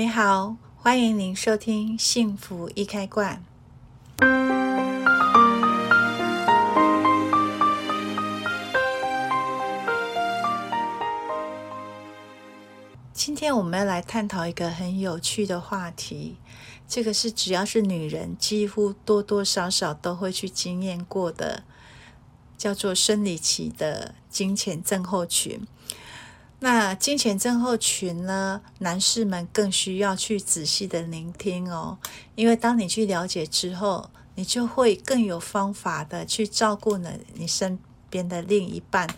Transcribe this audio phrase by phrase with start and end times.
[0.00, 3.44] 你好，欢迎您收听《幸福一开罐》。
[13.12, 16.36] 今天我们要来探讨一个很有趣的话题，
[16.86, 21.64] 这个是只要是女人，几乎多多少少都会去经验过的，
[22.56, 25.66] 叫做生理期的经前症候群。
[26.60, 31.98] 那经前症候群呢，男士们更需要去仔细的聆听哦，
[32.34, 37.78] 因为当你去了解之后，你就会更有方法的去照顾呢你身
[38.10, 39.08] 边的另一半，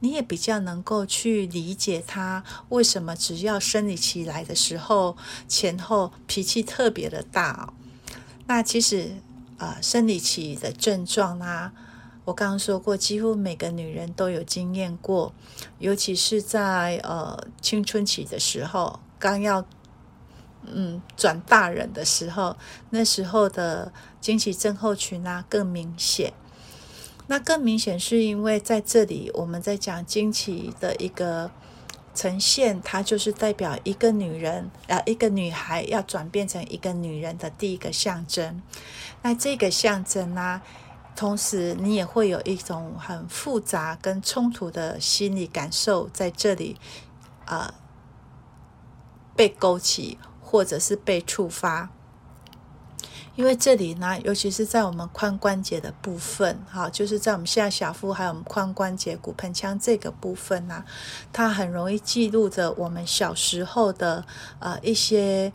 [0.00, 5.16] 你也比较能够去理解他为什么只要生理期来的时候
[5.48, 7.72] 前后脾气特别的大。
[8.46, 9.12] 那其实
[9.56, 11.72] 啊、生理期的症状、啊？
[12.30, 15.34] 我刚刚说过，几乎每个女人都有经验过，
[15.80, 19.64] 尤其是在呃青春期的时候，刚要
[20.64, 22.56] 嗯转大人的时候，
[22.90, 26.32] 那时候的经期症候群啊更明显。
[27.26, 31.50] 那更明显是因为在这里我们在讲经期的一个
[32.14, 38.62] 呈现，它就是代表一个女人啊、一个女孩要转变成一个女人的第一个象征。
[39.22, 40.62] 那这个象征呢、
[41.20, 46.78] 同时，你也会有一种很复杂跟冲突的心理感受在这里，
[47.44, 47.74] 啊、呃，
[49.36, 51.90] 被勾起或者是被触发。
[53.36, 60.82] 因为这里呢，尤其是在我们髋关节的部分，哈，就是在我们下小腹还有我们髋关节、骨盆腔这个部分呢，
[61.30, 64.24] 它很容易记录着我们小时候的
[64.58, 65.52] 呃一些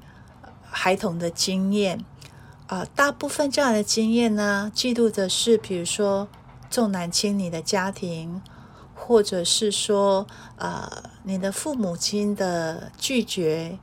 [0.70, 2.06] 孩童的经验。
[2.68, 6.28] 啊、大部分这样的经验呢，记录的是，比如说
[6.70, 8.42] 重男轻女的家庭，
[8.96, 10.26] 或者是说，
[10.58, 13.78] 呃，你的父母亲的拒绝、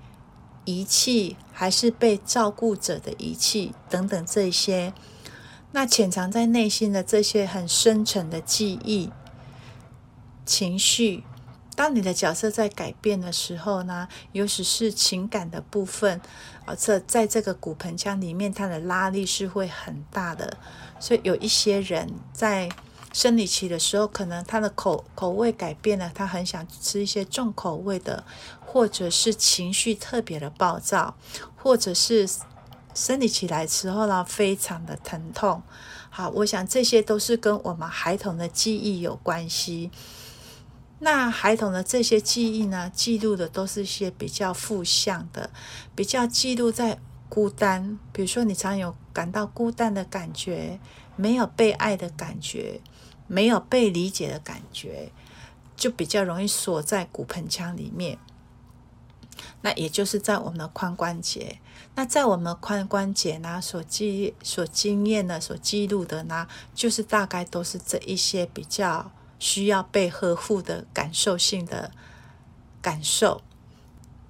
[0.65, 4.93] 遗弃，还是被照顾者的遗弃等等这些，
[5.71, 9.11] 那潜藏在内心的这些很深沉的记忆、
[10.45, 11.23] 情绪。
[11.75, 16.21] 当你的角色在改变的时候呢，尤其是情感的部分，
[16.65, 20.57] 啊，这在这个骨盆腔里面，它的拉力是会很大的。
[21.01, 22.69] 所以有一些人在
[23.13, 28.25] 生理期的时候，可能他的口口味改变了，他很想吃一些重口味的，
[28.61, 31.15] 或者是情绪特别的暴躁，
[31.57, 32.29] 或者是
[32.95, 35.63] 生理期来之后呢，非常的疼痛。
[36.09, 39.91] 好，我想这些都是跟我们孩童的记忆有关系。
[41.05, 45.51] 那孩童的这些记忆呢，记录的都是一些比较负向的，
[45.97, 46.97] 比较记录在
[47.29, 50.79] 孤单，比如说你常有感到孤单的感觉，
[51.17, 52.81] 没有被爱的感觉，
[53.27, 55.11] 没有被理解的感觉，
[55.75, 58.17] 就比较容易锁在骨盆腔里面。
[59.63, 61.59] 那也就是在我们的髋关节，
[61.97, 69.11] 那在我们髋关节呢，所记、所经验的、所记录的呢，就是大概都是这一些比较。
[69.43, 71.91] 需要被呵护的感受性的
[72.81, 73.43] 感受。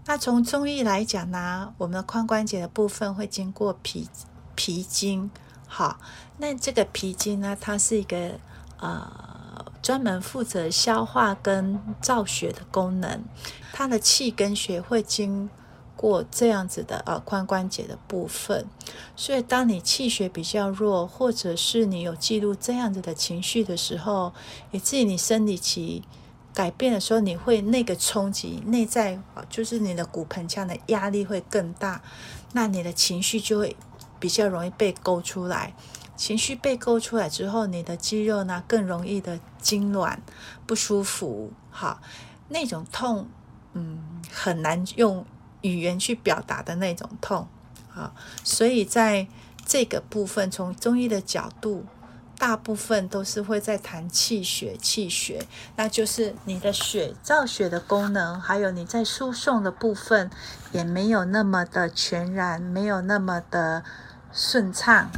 [0.06, 4.08] 那从中医来讲呢，我们的髋关节的部分会经过脾
[4.54, 5.30] 脾经，
[5.68, 6.00] 好，
[6.38, 8.40] 那这个脾经呢，它是一个
[8.78, 13.22] 呃专门负责消化跟造血的功能，
[13.74, 15.50] 它的气跟血会经。
[15.96, 18.66] 过这样子的呃髋关节的部分，
[19.14, 24.32] 所以当你气血比较弱，或者是你有记录这样子的情绪的时候，
[24.72, 26.02] 以至于你生理期
[26.52, 32.02] 改变的时候，你会那个冲击内在，就是你的骨盆腔的压力会更大，
[32.52, 33.76] 那你的情绪就会
[34.18, 35.74] 比较容易被勾出来。
[36.14, 40.18] 情绪被勾出来之后，你的肌肉呢更容易的痉挛
[40.66, 42.00] 不舒服，好，
[42.48, 43.28] 那种痛，
[43.72, 45.24] 嗯，很难用。
[45.62, 47.48] 语言去表达的那种痛
[47.94, 48.12] 啊，
[48.44, 49.26] 所以在
[49.64, 51.86] 这个部分，从中医的角度，
[52.38, 55.46] 大部分都是会在谈气血，气血，
[55.76, 60.30] 那就是你的血造血的功能，还有你在输送的部分
[60.72, 63.82] 也没有那么的全然，没有那么的
[64.32, 65.10] 顺畅。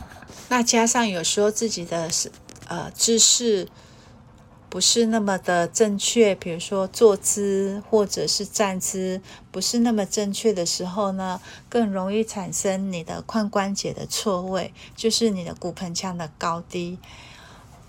[0.48, 2.08] 那加上有时候自己的
[2.68, 3.68] 呃姿势。
[4.74, 9.20] 不是那么的正确，比如说坐姿或者是站姿
[9.52, 16.98] 不是那么正确的时候呢，更容易产生你的髋关节的错位，就是你的骨盆腔的高低。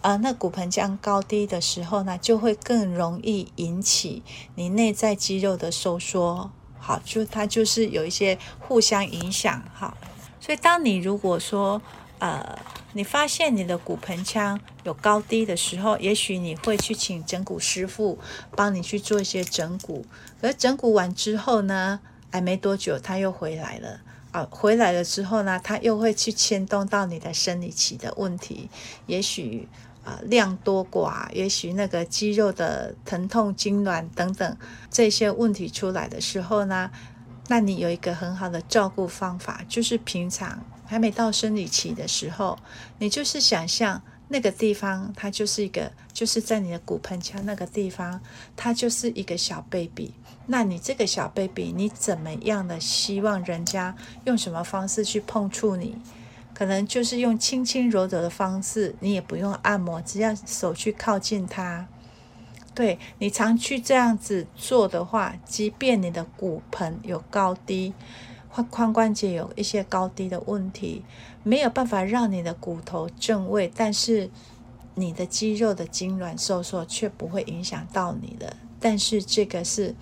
[0.03, 4.21] 而那骨盆腔高低的时候呢，就会更容易引起
[4.53, 6.51] 你内在肌肉的收缩。
[6.77, 9.63] 好，就它就是有一些互相影响。
[9.73, 9.97] 好，
[10.39, 11.81] 所以当你如果说
[12.19, 12.55] 呃。
[12.95, 18.17] 你发现你的骨盆腔有高低的时候，也许你会去请整骨师傅
[18.55, 20.05] 帮你去做一些整骨。
[20.41, 21.99] 而整骨完之后呢，
[22.31, 23.99] 哎，没多久他又回来了
[24.31, 24.47] 啊！
[24.49, 28.69] 回来了之后呢，他又会去牵动到你的生理期的问题，
[29.07, 29.67] 也许
[30.05, 34.57] 啊量多寡，也许那个肌肉的疼痛、痉挛等等
[34.89, 36.89] 这些问题出来的时候呢，
[37.49, 42.57] 那你有一个很好的照顾方法，就是平常还没到生理期的时候，
[42.99, 48.21] 你就是想象那个地方，它就是一个，就是在你的骨盆腔那个地方，
[48.55, 50.13] 它就是一个小 baby。
[50.47, 53.95] 那你这个小 baby，你怎么样的希望人家
[54.25, 55.97] 用什么方式去碰触你？
[56.53, 61.87] 可能就是用轻轻柔柔的方式，你也不用按摩，只要手去靠近它。
[62.73, 67.93] 对，你常去这样子做的话，即便你的骨盆有高低，
[68.55, 71.03] 髋髋关节有一些高低的问题，
[71.43, 74.29] 没有办法让你的骨头正位，但是
[74.93, 78.55] 你的肌肉的痉挛收缩却不会影响到你的。
[78.79, 79.93] 但是这个是。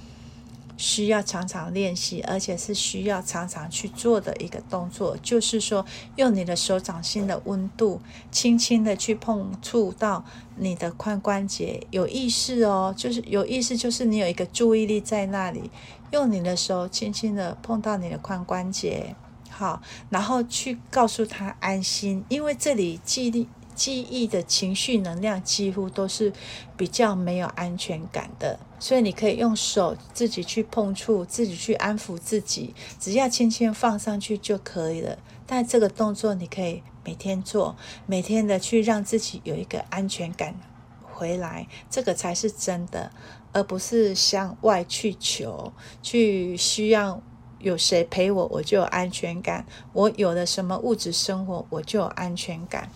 [0.76, 5.86] 需要常常练习，而且是需要常常去做的一个动作，就是说，
[6.16, 10.26] 用你的手掌心的温度，轻轻的去碰触到
[10.58, 15.70] 你的髋关节，有意识哦，就是有意识，就是你有一个注意力在那里，
[16.12, 19.16] 用你的手轻轻的碰到你的髋关节，
[19.50, 26.32] 好，然后去告诉他安心，因为这里记忆记忆的情绪能量几乎都是
[26.78, 28.60] 比较没有安全感的。
[28.80, 35.18] 所以你可以用手自己去碰触，自己去安抚自己，只要轻轻放上去就可以了。
[35.46, 37.76] 但这个动作你可以每天做，
[38.06, 40.56] 每天的去让自己有一个安全感
[41.02, 43.12] 回来，这个才是真的，
[43.54, 45.72] 而不是向外去求，
[46.02, 47.22] 去需要
[47.60, 49.66] 有谁陪我，我就有安全感。
[49.94, 52.90] 我有了什么物质生活，我就有安全感。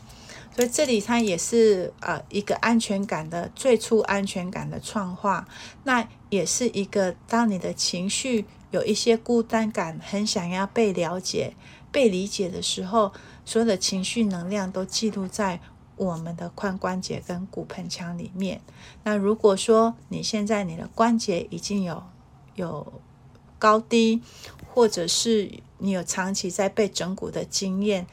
[0.57, 5.47] 所以这里它也是呃一个安全感的最初安全感的创化，
[5.83, 11.53] 那也是一个当你的情绪有一些孤单感，很想要被了解、
[11.91, 13.13] 被理解的时候，
[13.45, 15.59] 所有的情绪能量都记录在
[15.95, 18.61] 我们的髋关节跟骨盆腔里面。
[19.03, 22.01] 那如果说你现在你的关节已经有
[22.55, 22.93] 有
[23.59, 24.23] 高低，
[24.73, 28.07] 或者是你有长期在被整骨的经验。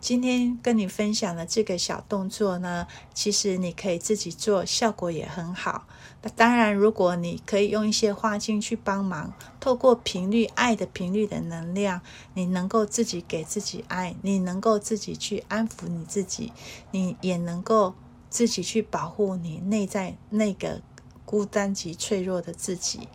[0.00, 5.86] 今天跟你分享的这个小动作呢，其实你可以自己做，效果也很好。
[6.22, 12.00] 那当然，如果你可以用一些花精去帮忙，透过频率、爱的频率的能量，
[12.34, 16.52] 你能够自己给自己爱，你能够自己去安抚你自己，
[16.92, 17.94] 你也能够
[18.30, 20.80] 自己去保护你内在那个
[21.24, 23.08] 孤单及脆弱的自己，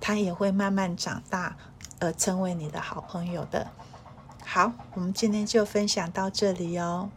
[0.00, 1.56] 他也会慢慢长大，
[1.98, 3.70] 而成为你的好朋友的。
[4.48, 7.10] 好，我们今天就分享到这里哦。